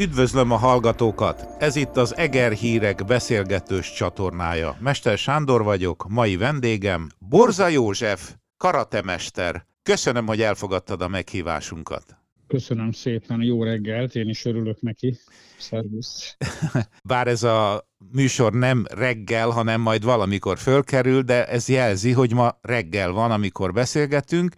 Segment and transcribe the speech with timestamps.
[0.00, 1.46] Üdvözlöm a hallgatókat!
[1.58, 4.76] Ez itt az Eger Hírek beszélgetős csatornája.
[4.80, 9.66] Mester Sándor vagyok, mai vendégem Borza József, karatemester.
[9.82, 12.16] Köszönöm, hogy elfogadtad a meghívásunkat.
[12.46, 15.18] Köszönöm szépen, jó reggelt, én is örülök neki.
[15.58, 16.36] Szervusz.
[17.04, 22.58] Bár ez a műsor nem reggel, hanem majd valamikor fölkerül, de ez jelzi, hogy ma
[22.62, 24.54] reggel van, amikor beszélgetünk,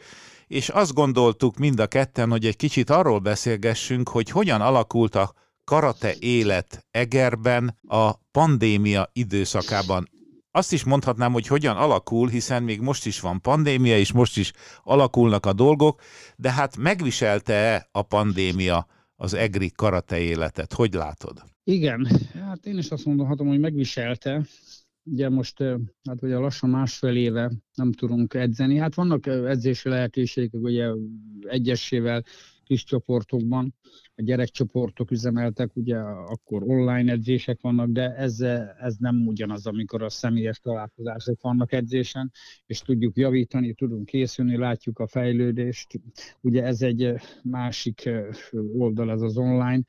[0.53, 5.35] és azt gondoltuk mind a ketten, hogy egy kicsit arról beszélgessünk, hogy hogyan alakult a
[5.65, 10.09] karate élet Egerben a pandémia időszakában.
[10.51, 14.53] Azt is mondhatnám, hogy hogyan alakul, hiszen még most is van pandémia, és most is
[14.83, 16.01] alakulnak a dolgok,
[16.37, 20.73] de hát megviselte-e a pandémia az egri karate életet?
[20.73, 21.43] Hogy látod?
[21.65, 24.47] Igen, hát én is azt mondhatom, hogy megviselte,
[25.05, 25.59] Ugye most,
[26.09, 28.77] hát ugye lassan másfél éve nem tudunk edzeni.
[28.77, 30.91] Hát vannak edzési lehetőségek, ugye
[31.41, 32.23] egyesével,
[32.65, 33.75] kis csoportokban,
[34.15, 38.41] a gyerekcsoportok üzemeltek, ugye akkor online edzések vannak, de ez,
[38.81, 42.33] ez nem ugyanaz, amikor a személyes találkozások vannak edzésen,
[42.67, 46.01] és tudjuk javítani, tudunk készülni, látjuk a fejlődést.
[46.41, 48.11] Ugye ez egy másik
[48.73, 49.83] oldal, ez az online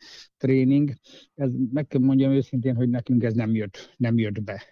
[0.43, 0.93] tréning.
[1.35, 4.63] Ez, meg kell mondjam őszintén, hogy nekünk ez nem jött, nem jött be.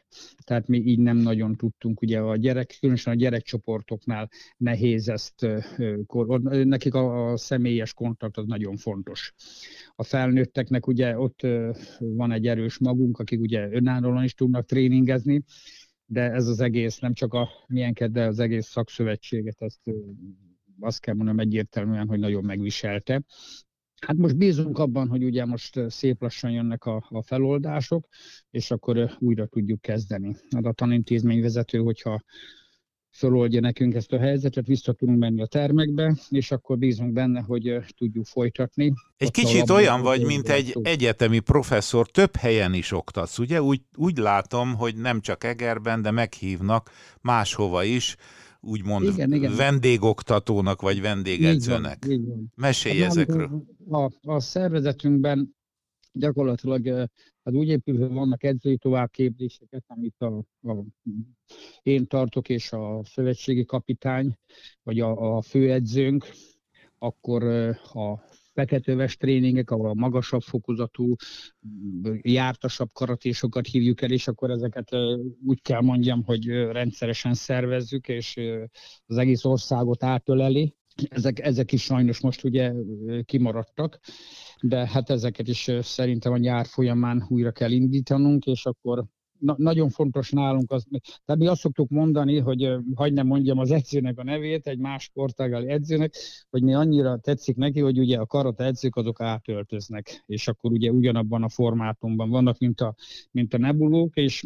[0.44, 5.48] Tehát mi így nem nagyon tudtunk, ugye a gyerek, különösen a gyerekcsoportoknál nehéz ezt,
[6.48, 9.34] nekik a, a személyes kontakt az nagyon fontos.
[9.96, 11.48] A felnőtteknek ugye ott
[12.00, 15.44] van egy erős magunk, akik ugye önállóan is tudnak tréningezni,
[16.06, 19.82] de ez az egész, nem csak a milyenket, de az egész szakszövetséget, ezt
[20.80, 23.24] azt kell mondanom egyértelműen, hogy nagyon megviselte.
[24.08, 28.08] Hát most bízunk abban, hogy ugye most szép lassan jönnek a, a feloldások,
[28.52, 30.36] és akkor újra tudjuk kezdeni.
[30.50, 32.22] Hát a tanintézmény vezető, hogyha
[33.12, 37.78] feloldja nekünk ezt a helyzetet, vissza tudunk menni a termekbe, és akkor bízunk benne, hogy
[37.98, 38.94] tudjuk folytatni.
[39.18, 43.62] Egy kicsit olyan vagy, mint egy egyetemi professzor, több helyen is oktatsz, ugye?
[43.62, 48.16] Úgy, úgy látom, hogy nem csak Egerben, de meghívnak máshova is,
[48.62, 49.56] úgymond igen, igen.
[49.56, 52.06] vendégoktatónak, vagy vendégedzőnek.
[52.06, 52.52] Így van, így van.
[52.56, 53.64] Mesélj hát, ezekről.
[53.90, 55.56] A, a szervezetünkben
[56.14, 56.88] gyakorlatilag
[57.44, 60.84] hát úgy épül, hogy vannak edzői továbbképzéseket, amit a, a,
[61.82, 64.38] én tartok, és a szövetségi kapitány,
[64.84, 66.26] vagy a, a főedzőnk,
[66.98, 67.44] akkor
[67.94, 68.24] a
[68.54, 71.16] feketőves tréningek, ahol a magasabb fokozatú,
[72.22, 74.90] jártasabb karatésokat hívjuk el, és akkor ezeket
[75.46, 78.40] úgy kell mondjam, hogy rendszeresen szervezzük, és
[79.06, 80.76] az egész országot átöleli.
[81.10, 82.74] Ezek, ezek is sajnos most ugye
[83.26, 84.00] kimaradtak,
[84.62, 89.06] de hát ezeket is szerintem a nyár folyamán újra kell indítanunk, és akkor
[89.42, 90.86] na, nagyon fontos nálunk az,
[91.26, 95.04] tehát mi azt szoktuk mondani, hogy hagyd nem mondjam az edzőnek a nevét, egy más
[95.04, 96.16] sportágali edzőnek,
[96.50, 100.92] hogy mi annyira tetszik neki, hogy ugye a karate edzők azok átöltöznek, és akkor ugye
[100.92, 102.96] ugyanabban a formátumban vannak, mint a,
[103.32, 104.46] mint a nebulók, és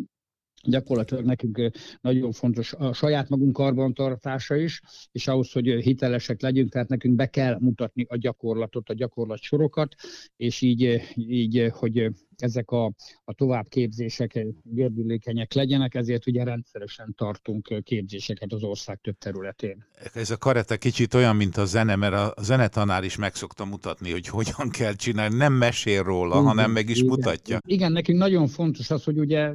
[0.65, 1.71] gyakorlatilag nekünk
[2.01, 4.81] nagyon fontos a saját magunk karbantartása is,
[5.11, 9.95] és ahhoz, hogy hitelesek legyünk, tehát nekünk be kell mutatni a gyakorlatot, a gyakorlat sorokat,
[10.37, 12.85] és így, így hogy ezek a,
[13.23, 19.85] a továbbképzések gördülékenyek legyenek, ezért ugye rendszeresen tartunk képzéseket az ország több területén.
[20.13, 24.11] Ez a karate kicsit olyan, mint a zene, mert a zenetanár is meg szokta mutatni,
[24.11, 27.09] hogy hogyan kell csinálni, nem mesél róla, igen, hanem meg is igen.
[27.09, 27.59] mutatja.
[27.67, 29.53] Igen, nekünk nagyon fontos az, hogy ugye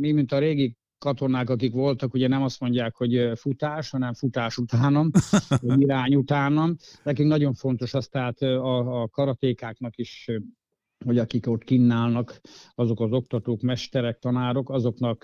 [0.00, 4.56] mi, mint a régi katonák, akik voltak, ugye nem azt mondják, hogy futás, hanem futás
[4.56, 5.10] utánam,
[5.60, 6.76] vagy irány utánam.
[7.02, 10.28] Nekünk nagyon fontos az, tehát a, a karatékáknak is
[11.04, 12.40] hogy akik ott kinnálnak,
[12.74, 15.18] azok az oktatók, mesterek, tanárok, azoknak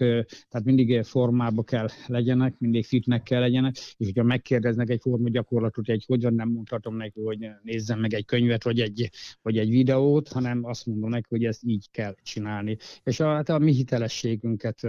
[0.48, 5.88] tehát mindig formába kell legyenek, mindig fitnek kell legyenek, és hogyha megkérdeznek egy forma gyakorlatot,
[5.88, 9.10] egy hogyan nem mondhatom neki, hogy nézzem meg egy könyvet, vagy egy,
[9.42, 12.76] vagy egy videót, hanem azt mondom neki, hogy ezt így kell csinálni.
[13.02, 14.80] És a, hát a mi hitelességünket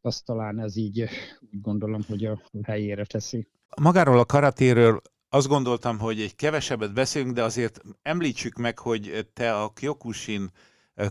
[0.00, 1.00] azt talán ez így
[1.40, 3.48] úgy gondolom, hogy a helyére teszi.
[3.80, 9.54] Magáról a karatéről azt gondoltam, hogy egy kevesebbet beszélünk, de azért említsük meg, hogy te
[9.54, 10.50] a Kyokushin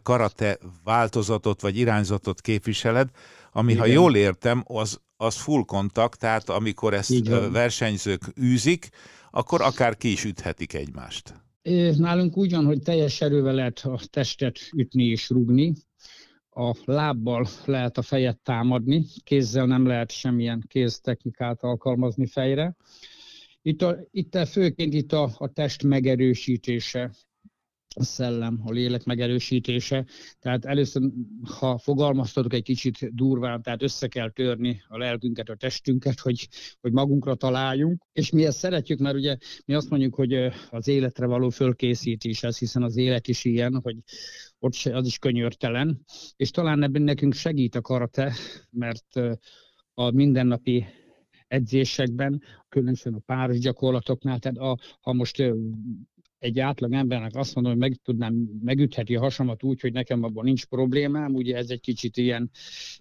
[0.03, 3.09] karate változatot vagy irányzatot képviseled,
[3.51, 3.83] ami, Igen.
[3.83, 7.51] ha jól értem, az, az full kontakt, tehát amikor ezt Igen.
[7.51, 8.89] versenyzők űzik,
[9.31, 11.33] akkor akár ki is üthetik egymást.
[11.97, 15.73] Nálunk úgy van, hogy teljes erővel lehet a testet ütni és rugni,
[16.49, 22.75] a lábbal lehet a fejet támadni, kézzel nem lehet semmilyen kéztechnikát alkalmazni fejre.
[23.67, 27.11] Itt, a, itt főként itt a, a test megerősítése
[27.95, 30.05] a szellem, a lélek megerősítése.
[30.39, 31.11] Tehát először,
[31.59, 36.47] ha fogalmaztatok egy kicsit durván, tehát össze kell törni a lelkünket, a testünket, hogy,
[36.81, 40.33] hogy magunkra találjunk, és mi ezt szeretjük, mert ugye mi azt mondjuk, hogy
[40.69, 43.97] az életre való fölkészítés ez, hiszen az élet is ilyen, hogy
[44.59, 46.05] ott se, az is könyörtelen,
[46.35, 48.33] és talán ebben nekünk segít a karate,
[48.69, 49.19] mert
[49.93, 50.85] a mindennapi
[51.47, 55.43] edzésekben, különösen a páros gyakorlatoknál, tehát a, ha most
[56.39, 58.33] egy átlag embernek azt mondom, hogy meg tudnám,
[58.63, 62.49] megütheti a hasamat úgy, hogy nekem abban nincs problémám, ugye ez egy kicsit ilyen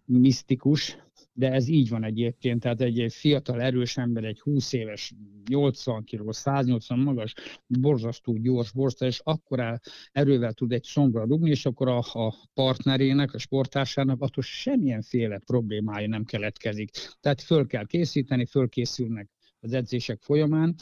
[0.04, 0.96] misztikus,
[1.36, 5.12] de ez így van egyébként, tehát egy fiatal, erős ember, egy 20 éves,
[5.48, 7.34] 80 kg, 180 magas,
[7.66, 9.80] borzasztó gyors borsta, és akkor
[10.12, 16.08] erővel tud egy szongra dugni, és akkor a, a partnerének, a sportársának attól semmilyenféle problémája
[16.08, 16.90] nem keletkezik.
[17.20, 19.28] Tehát föl kell készíteni, fölkészülnek
[19.60, 20.74] az edzések folyamán,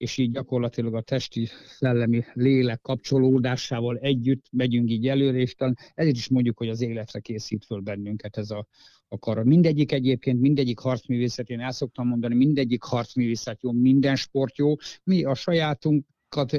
[0.00, 6.16] és így gyakorlatilag a testi, szellemi lélek kapcsolódásával együtt megyünk így előre, és talán ezért
[6.16, 8.66] is mondjuk, hogy az életre készít föl bennünket ez a,
[9.08, 9.44] a kara.
[9.44, 14.74] Mindegyik egyébként, mindegyik harcművészet, én el szoktam mondani, mindegyik harcművészet jó, minden sport jó.
[15.04, 16.04] Mi a sajátunk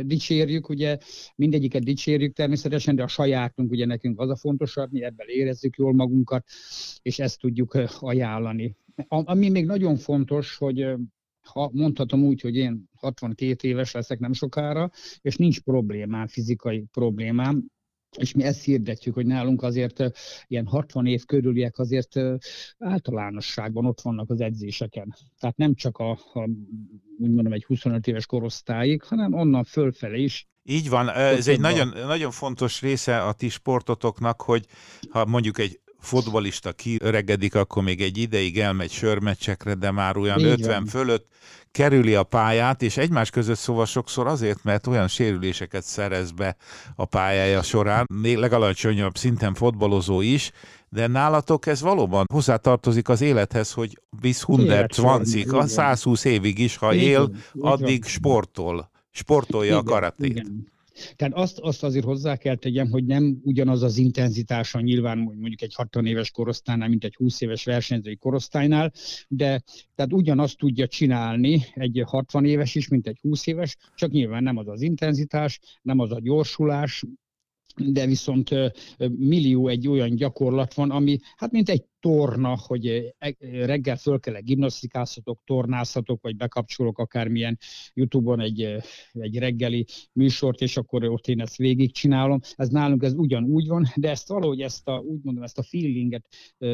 [0.01, 0.97] dicsérjük, ugye
[1.35, 5.93] mindegyiket dicsérjük természetesen, de a sajátunk ugye nekünk az a fontosabb, mi ebben érezzük jól
[5.93, 6.45] magunkat,
[7.01, 8.75] és ezt tudjuk ajánlani.
[9.07, 10.85] Ami még nagyon fontos, hogy
[11.53, 17.65] ha mondhatom úgy, hogy én 62 éves leszek nem sokára, és nincs problémám, fizikai problémám,
[18.17, 20.03] és mi ezt hirdetjük, hogy nálunk azért
[20.47, 22.19] ilyen 60 év körüliek azért
[22.77, 25.15] általánosságban ott vannak az edzéseken.
[25.39, 26.49] Tehát nem csak a, a
[27.17, 31.87] úgy mondom, egy 25 éves korosztályig, hanem onnan fölfele is így van, ez egy nagyon,
[31.87, 34.65] nagyon fontos része a ti sportotoknak, hogy
[35.09, 40.45] ha mondjuk egy fotbalista kiöregedik, akkor még egy ideig elmegy sörmeccsekre, de már olyan Így
[40.45, 40.85] 50 van.
[40.85, 41.27] fölött
[41.71, 46.55] kerüli a pályát, és egymás között szóval sokszor azért, mert olyan sérüléseket szerez be
[46.95, 50.51] a pályája során, még legalacsonyabb szinten fotbalozó is,
[50.89, 56.93] de nálatok ez valóban hozzátartozik az élethez, hogy bis 120 a 120 évig is, ha
[56.93, 60.29] él, addig sportol, sportolja a karatét.
[60.29, 60.69] Igen.
[61.15, 65.73] Tehát azt, azt azért hozzá kell tegyem, hogy nem ugyanaz az intenzitása nyilván mondjuk egy
[65.75, 68.91] 60 éves korosztálynál, mint egy 20 éves versenyzői korosztálynál,
[69.27, 69.63] de
[69.95, 74.57] tehát ugyanazt tudja csinálni egy 60 éves is, mint egy 20 éves, csak nyilván nem
[74.57, 77.03] az az intenzitás, nem az a gyorsulás,
[77.75, 78.49] de viszont
[79.17, 84.39] millió egy olyan gyakorlat van, ami hát mint egy torna, hogy e, reggel föl kell
[84.39, 87.57] gimnasztikázhatok, tornázhatok, vagy bekapcsolok akármilyen
[87.93, 88.75] Youtube-on egy,
[89.11, 92.39] egy reggeli műsort, és akkor ott én ezt végigcsinálom.
[92.55, 96.27] Ez nálunk ez ugyanúgy van, de ezt valahogy ezt a, úgy mondom, ezt a feelinget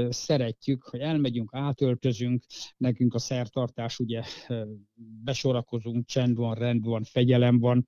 [0.09, 2.43] szeretjük, hogy elmegyünk, átöltözünk,
[2.77, 4.21] nekünk a szertartás ugye
[5.23, 7.85] besorakozunk, csend van, rend van, fegyelem van,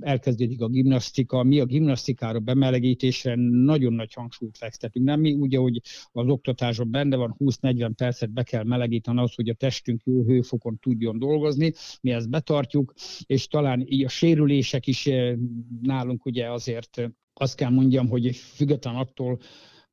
[0.00, 1.42] elkezdődik a gimnasztika.
[1.42, 5.06] Mi a gimnasztikára, bemelegítésre nagyon nagy hangsúlyt fektetünk.
[5.06, 5.80] Nem mi ugye, hogy
[6.12, 10.24] az oktatás oktatásban benne van, 20-40 percet be kell melegíteni az, hogy a testünk jó
[10.24, 12.94] hőfokon tudjon dolgozni, mi ezt betartjuk,
[13.26, 15.34] és talán így a sérülések is eh,
[15.82, 19.38] nálunk ugye azért eh, azt kell mondjam, hogy független attól,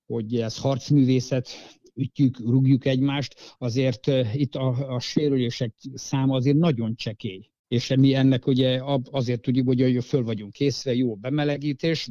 [0.05, 1.49] hogy ez harcművészet,
[1.93, 7.49] ütjük, rúgjuk egymást, azért eh, itt a, a sérülések száma azért nagyon csekély.
[7.67, 8.81] És mi ennek ugye
[9.11, 12.09] azért tudjuk, hogy föl vagyunk készve, jó bemelegítés,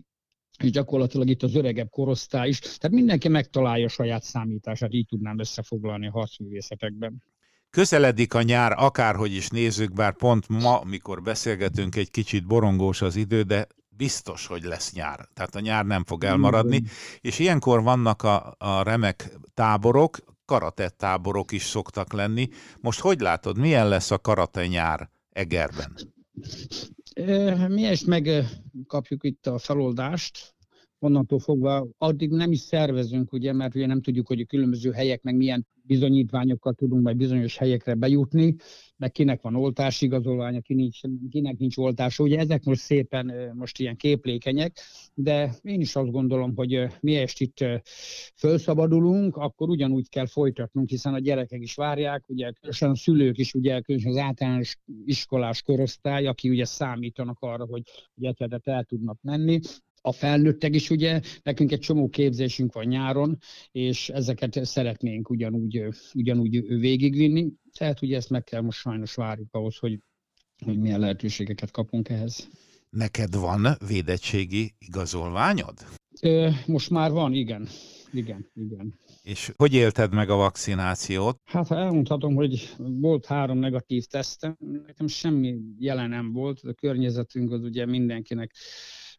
[0.62, 6.06] és gyakorlatilag itt az öregebb korosztály is, tehát mindenki megtalálja saját számítását, így tudnám összefoglalni
[6.06, 7.23] a harcművészetekben.
[7.71, 13.17] Közeledik a nyár, akárhogy is nézzük, bár pont ma, mikor beszélgetünk, egy kicsit borongós az
[13.17, 15.29] idő, de biztos, hogy lesz nyár.
[15.35, 16.77] Tehát a nyár nem fog elmaradni.
[16.77, 16.91] Igen.
[17.20, 22.49] És ilyenkor vannak a, a remek táborok, karatett táborok is szoktak lenni.
[22.81, 25.96] Most hogy látod, milyen lesz a karate nyár Egerben?
[27.69, 30.54] Mi is megkapjuk itt a feloldást,
[31.05, 35.23] onnantól fogva addig nem is szervezünk, ugye, mert ugye nem tudjuk, hogy a különböző helyek
[35.23, 38.56] meg milyen bizonyítványokkal tudunk majd bizonyos helyekre bejutni,
[38.96, 42.23] meg kinek van oltásigazolványa, ki nincs, kinek nincs oltása.
[42.23, 44.79] Ugye ezek most szépen most ilyen képlékenyek,
[45.15, 47.65] de én is azt gondolom, hogy mi est itt
[48.34, 53.55] felszabadulunk, akkor ugyanúgy kell folytatnunk, hiszen a gyerekek is várják, ugye különösen a szülők is,
[53.55, 57.82] ugye különösen az általános iskolás korosztály, aki ugye számítanak arra, hogy
[58.15, 59.61] gyerekeket el tudnak menni,
[60.06, 63.39] a felnőttek is ugye, nekünk egy csomó képzésünk van nyáron,
[63.73, 69.77] és ezeket szeretnénk ugyanúgy, ugyanúgy végigvinni, tehát ugye ezt meg kell most sajnos várjuk ahhoz,
[69.77, 69.99] hogy,
[70.65, 72.49] hogy milyen lehetőségeket kapunk ehhez.
[72.91, 75.75] Neked van védettségi igazolványod?
[76.67, 77.69] Most már van, igen.
[78.13, 78.99] Igen, igen.
[79.23, 81.41] És hogy élted meg a vakcinációt?
[81.44, 84.56] Hát ha elmondhatom, hogy volt három negatív tesztem,
[84.87, 88.55] nekem semmi jelen nem volt, a környezetünk az ugye mindenkinek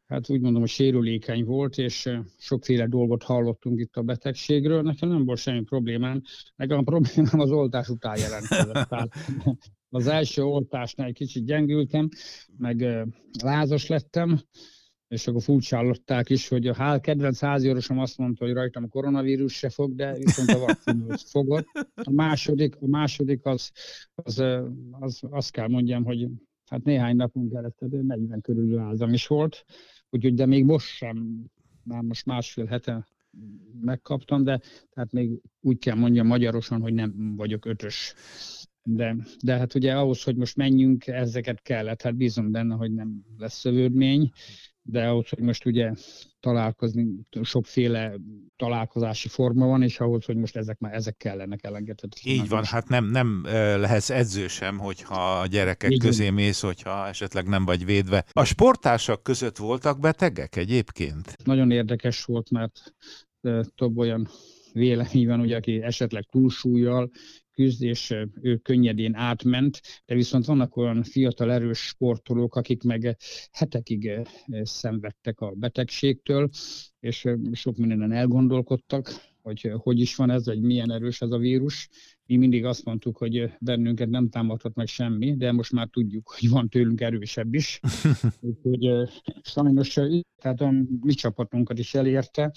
[0.07, 4.81] hát úgy mondom, hogy sérülékeny volt, és sokféle dolgot hallottunk itt a betegségről.
[4.81, 6.21] Nekem nem volt semmi problémám.
[6.55, 8.95] Nekem a problémám az oltás után jelentkezett.
[9.89, 12.09] az első oltásnál egy kicsit gyengültem,
[12.57, 13.05] meg
[13.41, 14.39] lázas lettem,
[15.07, 19.53] és akkor furcsálották is, hogy a hál kedvenc háziorosom azt mondta, hogy rajtam a koronavírus
[19.53, 21.67] se fog, de viszont a vakcinus fogott.
[21.93, 23.71] A második, a második az,
[24.15, 24.43] az,
[24.91, 26.27] az, azt kell mondjam, hogy
[26.65, 29.65] hát néhány napunk előtt 40 körül lázam is volt,
[30.09, 31.45] úgyhogy de még most sem,
[31.83, 33.07] már most másfél hete
[33.81, 38.13] megkaptam, de tehát még úgy kell mondjam magyarosan, hogy nem vagyok ötös.
[38.83, 43.25] De, de hát ugye ahhoz, hogy most menjünk, ezeket kellett, hát bízom benne, hogy nem
[43.37, 44.31] lesz szövődmény,
[44.87, 45.91] de ahhoz, hogy most ugye
[46.39, 47.07] találkozni,
[47.41, 48.13] sokféle
[48.55, 52.41] találkozási forma van, és ahhoz, hogy most ezek már ezek kellenek elengedhetetlenek.
[52.41, 52.71] Így van, most.
[52.71, 53.41] hát nem, nem
[53.79, 58.25] lehetsz edző sem, hogyha a gyerekek Így közé mész, hogyha esetleg nem vagy védve.
[58.31, 61.35] A sportársak között voltak betegek egyébként?
[61.43, 62.93] Nagyon érdekes volt, mert
[63.75, 64.27] több olyan
[64.73, 67.11] vélemény van, ugye, aki esetleg túlsúlyjal
[67.55, 73.17] küzd, és ő könnyedén átment, de viszont vannak olyan fiatal erős sportolók, akik meg
[73.51, 74.11] hetekig
[74.61, 76.49] szenvedtek a betegségtől,
[76.99, 81.89] és sok mindenen elgondolkodtak, hogy hogy is van ez, vagy milyen erős ez a vírus.
[82.25, 86.49] Mi mindig azt mondtuk, hogy bennünket nem támadhat meg semmi, de most már tudjuk, hogy
[86.49, 87.79] van tőlünk erősebb is.
[88.41, 89.09] Úgyhogy
[89.41, 89.99] sajnos
[90.41, 90.71] tehát a
[91.01, 92.53] mi csapatunkat is elérte,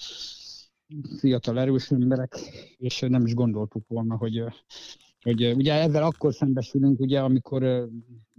[1.17, 2.35] fiatal erős emberek,
[2.77, 4.43] és nem is gondoltuk volna, hogy,
[5.21, 7.89] hogy ugye ezzel akkor szembesülünk, ugye, amikor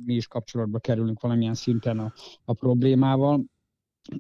[0.05, 2.13] mi is kapcsolatba kerülünk valamilyen szinten a,
[2.45, 3.45] a problémával,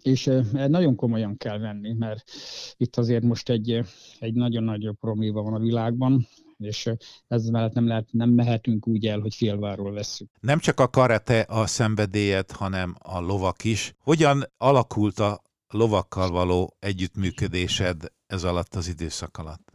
[0.02, 2.30] és nagyon komolyan kell venni, mert
[2.76, 3.80] itt azért most egy,
[4.18, 6.26] egy nagyon nagy probléma van a világban,
[6.58, 6.90] és
[7.28, 10.30] ez mellett nem, lehet, nem mehetünk úgy el, hogy félváról veszünk.
[10.40, 13.94] Nem csak a karate a szenvedélyed, hanem a lovak is.
[13.98, 19.72] Hogyan alakult a lovakkal való együttműködésed ez alatt az időszak alatt?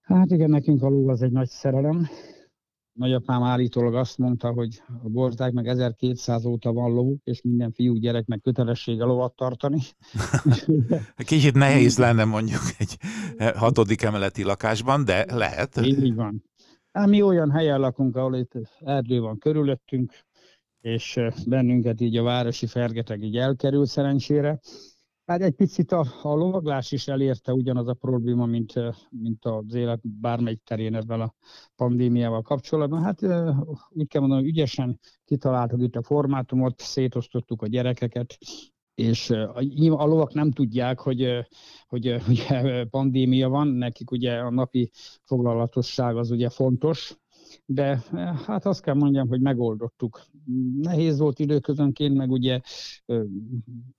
[0.00, 2.08] Hát igen, nekünk a ló az egy nagy szerelem.
[2.92, 7.94] Nagyapám állítólag azt mondta, hogy a borták meg 1200 óta van ló, és minden fiú
[7.94, 9.80] gyereknek kötelessége lovat tartani.
[11.16, 12.96] Kicsit nehéz lenne mondjuk egy
[13.54, 15.76] hatodik emeleti lakásban, de lehet.
[15.76, 16.44] Így van.
[16.92, 20.12] Hát mi olyan helyen lakunk, ahol itt erdő van körülöttünk,
[20.84, 24.60] és bennünket így a városi fergeteg így elkerül szerencsére.
[25.26, 28.72] Hát egy picit a, a lovaglás is elérte ugyanaz a probléma, mint,
[29.10, 31.34] mint az élet bármelyik terén ebben a
[31.76, 33.02] pandémiával kapcsolatban.
[33.02, 33.22] Hát
[33.88, 38.38] úgy kell mondanom, hogy ügyesen kitaláltuk itt a formátumot, szétosztottuk a gyerekeket,
[38.94, 41.46] és a lovak nem tudják, hogy,
[41.86, 44.90] hogy ugye pandémia van, nekik ugye a napi
[45.22, 47.16] foglalatosság az ugye fontos,
[47.66, 48.02] de
[48.46, 50.22] hát azt kell mondjam, hogy megoldottuk.
[50.80, 52.60] Nehéz volt időközönként, meg ugye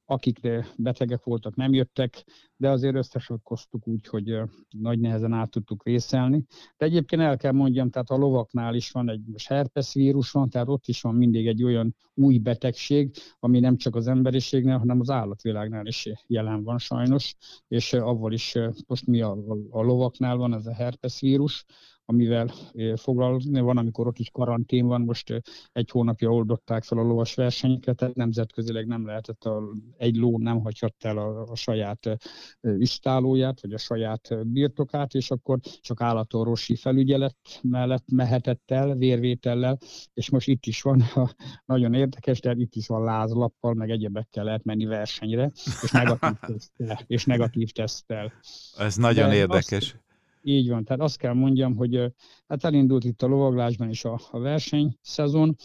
[0.06, 0.40] akik
[0.78, 2.24] betegek voltak, nem jöttek,
[2.58, 4.38] de azért összesokkoztuk úgy, hogy
[4.70, 6.44] nagy nehezen át tudtuk vészelni.
[6.78, 10.68] De egyébként el kell mondjam, tehát a lovaknál is van egy herpes vírus van, tehát
[10.68, 15.10] ott is van mindig egy olyan új betegség, ami nem csak az emberiségnél, hanem az
[15.10, 17.36] állatvilágnál is jelen van sajnos,
[17.68, 18.58] és avval is
[18.88, 19.38] most mi a,
[19.70, 21.66] a lovaknál van ez a herpes vírus,
[22.06, 22.52] amivel
[22.96, 23.60] foglalkozni.
[23.60, 28.16] Van, amikor ott is karantén van, most egy hónapja oldották fel a lovas versenyeket, tehát
[28.16, 29.64] nemzetközileg nem lehetett, a,
[29.98, 32.18] egy ló nem hagyhatta el a, a saját
[32.62, 39.78] istálóját, vagy a saját birtokát, és akkor csak állatorvosi felügyelet mellett mehetett el, vérvétellel,
[40.14, 41.36] és most itt is van, a,
[41.66, 47.00] nagyon érdekes, de itt is van lázlappal, meg egyebekkel lehet menni versenyre, és negatív tesztel.
[47.08, 48.34] És negatív tesztel.
[48.78, 49.72] Ez nagyon de érdekes.
[49.72, 50.05] Azt,
[50.46, 52.14] így van, tehát azt kell mondjam, hogy
[52.48, 55.56] hát elindult itt a lovaglásban is a, a versenyszezon,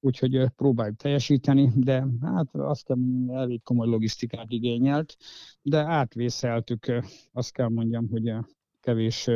[0.00, 5.16] úgyhogy próbáljuk teljesíteni, de hát azt kell mondjam, elég komoly logisztikát igényelt,
[5.62, 8.32] de átvészeltük, azt kell mondjam, hogy
[8.80, 9.30] kevés,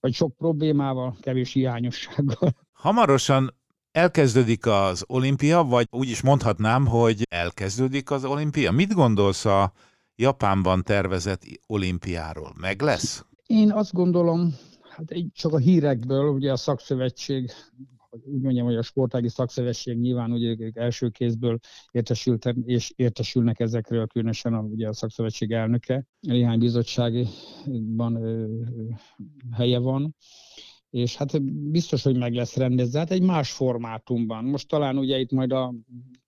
[0.00, 2.50] vagy sok problémával, kevés hiányossággal.
[2.72, 3.54] Hamarosan
[3.92, 8.70] elkezdődik az olimpia, vagy úgy is mondhatnám, hogy elkezdődik az olimpia.
[8.70, 9.72] Mit gondolsz a
[10.14, 12.52] Japánban tervezett olimpiáról?
[12.60, 13.26] Meg lesz?
[13.48, 17.50] Én azt gondolom, hát csak a hírekből, ugye a szakszövetség,
[18.10, 21.58] úgy mondjam, hogy a sportági szakszövetség nyilván ugye ők első kézből
[21.90, 26.06] értesültek, és értesülnek ezekről, különösen a, ugye a szakszövetség elnöke.
[26.20, 28.46] Néhány bizottságban ö,
[29.52, 30.16] helye van,
[30.90, 34.44] és hát biztos, hogy meg lesz rendezve, hát egy más formátumban.
[34.44, 35.74] Most talán ugye itt majd a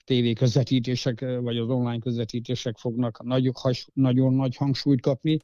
[0.04, 3.50] TV közvetítések, vagy az online közvetítések fognak nagy,
[3.92, 5.38] nagyon nagy hangsúlyt kapni,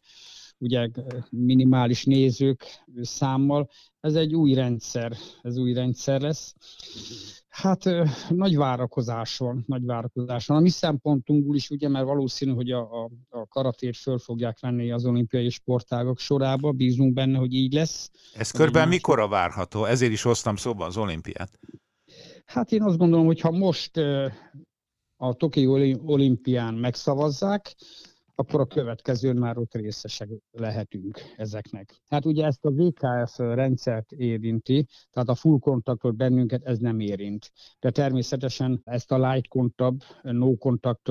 [0.58, 0.88] ugye
[1.30, 2.64] minimális nézők
[3.02, 3.68] számmal.
[4.00, 6.54] Ez egy új rendszer, ez új rendszer lesz.
[7.48, 7.84] Hát
[8.28, 10.56] nagy várakozás van, nagy várakozás van.
[10.56, 14.90] A mi szempontunkból is, ugye, mert valószínű, hogy a, a, a karatét föl fogják venni
[14.90, 18.10] az olimpiai sportágok sorába, bízunk benne, hogy így lesz.
[18.34, 19.84] Ez körben mikor a várható?
[19.84, 21.58] Ezért is hoztam szóba az olimpiát.
[22.44, 23.96] Hát én azt gondolom, hogy ha most
[25.16, 25.72] a Tokió
[26.04, 27.76] olimpián megszavazzák,
[28.38, 32.00] akkor a következőn már ott részesek lehetünk ezeknek.
[32.08, 37.52] Hát ugye ezt a VKF rendszert érinti, tehát a full kontaktot bennünket ez nem érint.
[37.80, 41.10] De természetesen ezt a light contact, no contact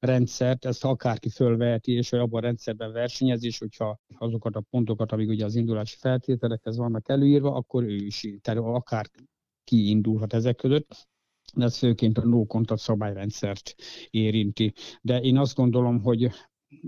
[0.00, 5.44] rendszert, ezt akárki fölveheti, és abban a rendszerben versenyezés, hogyha azokat a pontokat, amik ugye
[5.44, 9.06] az indulási feltételekhez vannak előírva, akkor ő is, tehát akár
[9.64, 11.10] kiindulhat ezek között
[11.54, 13.74] de ez főként a no contact szabályrendszert
[14.10, 14.72] érinti.
[15.00, 16.30] De én azt gondolom, hogy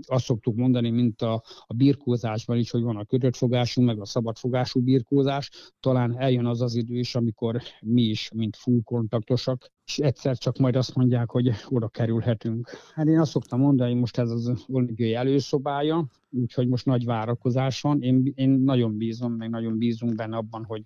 [0.07, 4.05] azt szoktuk mondani, mint a, a birkózásban is, hogy van a kötött fogású, meg a
[4.05, 5.49] szabad fogású birkózás.
[5.79, 10.57] Talán eljön az az idő is, amikor mi is, mint full kontaktosak, és egyszer csak
[10.57, 12.69] majd azt mondják, hogy oda kerülhetünk.
[12.93, 17.81] Hát én azt szoktam mondani, hogy most ez az olimpiai előszobája, úgyhogy most nagy várakozás
[17.81, 18.01] van.
[18.01, 20.81] Én, én nagyon bízom, meg nagyon bízunk benne abban, hogy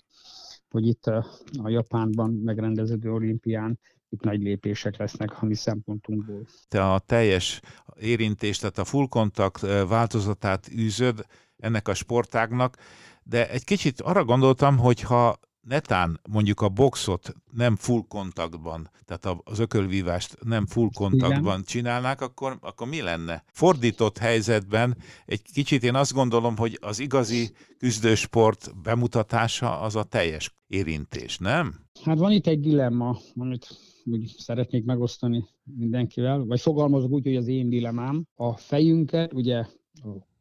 [0.69, 1.25] hogy itt a,
[1.61, 6.47] a Japánban megrendeződő olimpián itt nagy lépések lesznek a mi szempontunkból.
[6.67, 7.61] Te a teljes
[7.99, 11.25] érintést, tehát a full contact változatát űzöd
[11.57, 12.77] ennek a sportágnak,
[13.23, 19.39] de egy kicsit arra gondoltam, hogy ha netán mondjuk a boxot nem full kontaktban, tehát
[19.43, 23.43] az ökölvívást nem full kontaktban csinálnák, akkor, akkor mi lenne?
[23.51, 30.55] Fordított helyzetben egy kicsit én azt gondolom, hogy az igazi küzdősport bemutatása az a teljes
[30.67, 31.75] érintés, nem?
[32.03, 33.67] Hát van itt egy dilemma, amit
[34.05, 38.25] úgy szeretnék megosztani mindenkivel, vagy fogalmazok úgy, hogy az én dilemmám.
[38.35, 39.65] A fejünket, ugye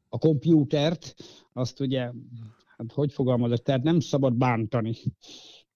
[0.08, 1.14] a kompjútert,
[1.52, 2.00] azt ugye
[2.76, 4.94] hát hogy fogalmazok, tehát nem szabad bántani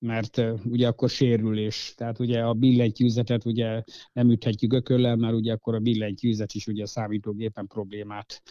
[0.03, 1.95] mert ugye akkor sérülés.
[1.97, 6.83] Tehát ugye a billentyűzetet ugye nem üthetjük ököllel, mert ugye akkor a billentyűzet is ugye
[6.83, 8.43] a számítógépen problémát,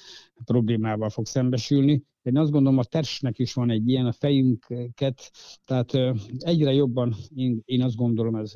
[0.45, 2.03] problémával fog szembesülni.
[2.21, 5.31] Én azt gondolom, a testnek is van egy ilyen, a fejünket,
[5.65, 5.91] tehát
[6.37, 8.53] egyre jobban, én, én azt gondolom, ez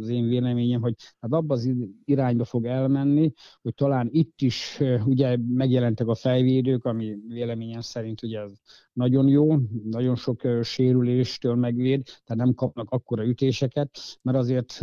[0.00, 1.70] az én véleményem, hogy hát abba az
[2.04, 3.32] irányba fog elmenni,
[3.62, 8.52] hogy talán itt is ugye megjelentek a fejvédők, ami véleményem szerint ugye ez
[8.92, 14.80] nagyon jó, nagyon sok sérüléstől megvéd, tehát nem kapnak akkora ütéseket, mert azért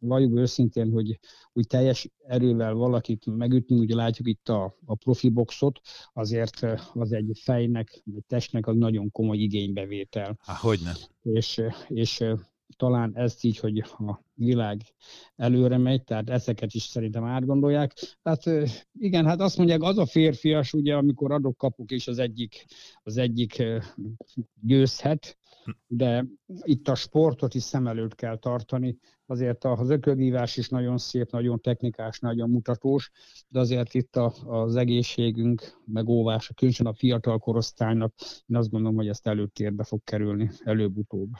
[0.00, 1.18] valljuk őszintén, hogy
[1.52, 5.80] úgy teljes erővel valakit megütni, ugye látjuk itt a, a profi boxot,
[6.12, 10.38] azért az egy fejnek, egy testnek az nagyon komoly igénybevétel.
[10.40, 10.92] Há, hogyne.
[11.22, 12.24] És, és
[12.76, 14.80] talán ezt így, hogy a világ
[15.36, 17.92] előre megy, tehát ezeket is szerintem átgondolják.
[18.22, 22.66] Tehát igen, hát azt mondják, az a férfias, ugye, amikor adok kapuk, és az egyik,
[23.02, 23.62] az egyik
[24.60, 25.38] győzhet,
[25.86, 26.26] de
[26.62, 28.98] itt a sportot is szem előtt kell tartani.
[29.26, 33.10] Azért az ökölvívás is nagyon szép, nagyon technikás, nagyon mutatós,
[33.48, 38.14] de azért itt a, az egészségünk megóvása, különösen a fiatal korosztálynak,
[38.46, 41.30] én azt gondolom, hogy ezt előtérbe fog kerülni előbb-utóbb.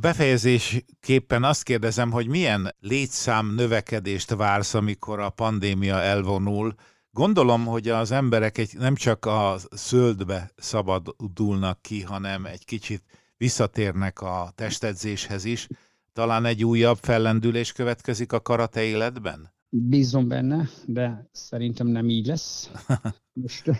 [0.00, 6.74] Befejezésképpen azt kérdezem, hogy milyen létszám növekedést vársz, amikor a pandémia elvonul.
[7.10, 13.02] Gondolom, hogy az emberek egy, nem csak a szöldbe szabadulnak ki, hanem egy kicsit
[13.42, 15.68] visszatérnek a testedzéshez is.
[16.12, 19.52] Talán egy újabb fellendülés következik a karate életben?
[19.68, 22.70] Bízom benne, de szerintem nem így lesz.
[23.42, 23.70] Most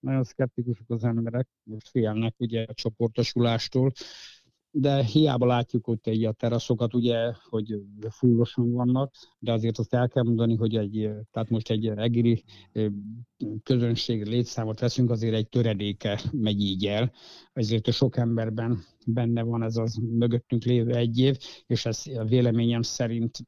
[0.00, 3.92] nagyon szkeptikusok az emberek, most félnek ugye a csoportosulástól,
[4.74, 7.80] de hiába látjuk ott egy a teraszokat, ugye, hogy
[8.10, 12.44] fullosan vannak, de azért azt el kell mondani, hogy egy, tehát most egy egéri
[13.62, 17.12] közönség létszámot veszünk, azért egy töredéke megy így el.
[17.52, 22.24] Ezért a sok emberben benne van ez az mögöttünk lévő egy év, és ez a
[22.24, 23.38] véleményem szerint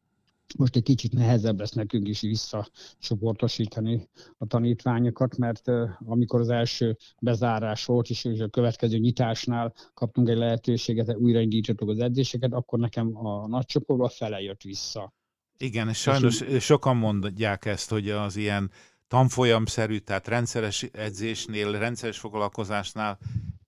[0.58, 5.68] most egy kicsit nehezebb lesz nekünk is visszacsoportosítani a tanítványokat, mert
[6.04, 12.52] amikor az első bezárás volt, és a következő nyitásnál kaptunk egy lehetőséget, újraindítottuk az edzéseket,
[12.52, 15.12] akkor nekem a nagy csoportban fele jött vissza.
[15.56, 18.70] Igen, és sajnos és sokan mondják ezt, hogy az ilyen
[19.08, 23.18] tanfolyamszerű, tehát rendszeres edzésnél, rendszeres foglalkozásnál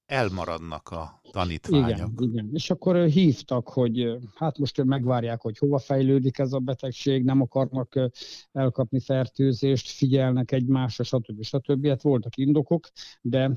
[0.07, 1.91] elmaradnak a tanítványok.
[1.91, 2.51] Igen, igen.
[2.53, 8.11] És akkor hívtak, hogy hát most megvárják, hogy hova fejlődik ez a betegség, nem akarnak
[8.53, 11.43] elkapni fertőzést, figyelnek egymásra, stb.
[11.43, 11.87] stb.
[11.87, 12.89] Hát voltak indokok,
[13.21, 13.51] de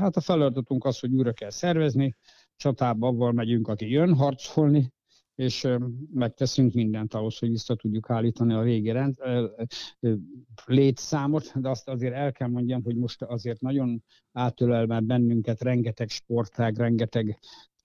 [0.00, 2.16] hát a feladatunk az, hogy újra kell szervezni,
[2.56, 4.92] csatába avval megyünk, aki jön harcolni,
[5.38, 5.68] és
[6.12, 9.16] megteszünk mindent ahhoz, hogy vissza tudjuk állítani a régi rend,
[10.64, 16.08] létszámot, de azt azért el kell mondjam, hogy most azért nagyon átölel már bennünket rengeteg
[16.08, 17.38] sportág, rengeteg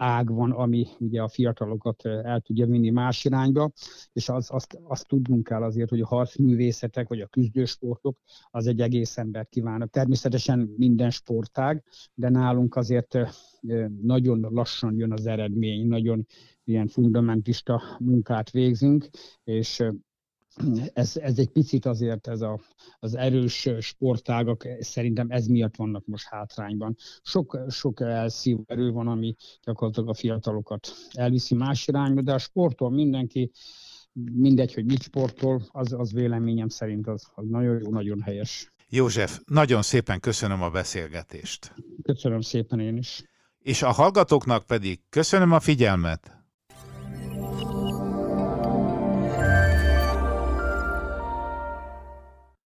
[0.04, 3.72] ág van, ami ugye a fiatalokat el tudja vinni más irányba,
[4.14, 8.18] és az, azt, azt tudnunk kell azért, hogy a harcművészetek, vagy a küzdősportok,
[8.50, 9.90] az egy egész embert kívánok.
[9.90, 13.18] Természetesen minden sportág, de nálunk azért
[14.02, 16.26] nagyon lassan jön az eredmény, nagyon
[16.64, 19.10] ilyen fundamentista munkát végzünk,
[19.44, 19.84] és
[20.94, 22.60] ez, ez egy picit azért ez a,
[23.00, 26.96] az erős sportágak, szerintem ez miatt vannak most hátrányban.
[27.22, 32.92] Sok, sok elszív erő van, ami gyakorlatilag a fiatalokat elviszi más irányba, de a sportol
[32.92, 33.52] mindenki,
[34.32, 38.74] mindegy, hogy mit sportol, az, az véleményem szerint az, az nagyon jó, nagyon helyes.
[38.90, 41.74] József, nagyon szépen köszönöm a beszélgetést.
[42.04, 43.24] Köszönöm szépen én is.
[43.60, 46.43] És a hallgatóknak pedig köszönöm a figyelmet.